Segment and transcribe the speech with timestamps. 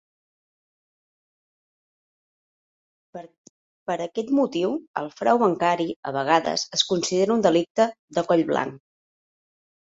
[3.91, 8.85] Per aquest motiu, el frau bancari a vegades es considera un delicte de coll blanc.